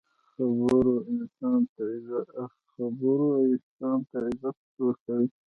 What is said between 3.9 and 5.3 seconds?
ته عزت ورکوي.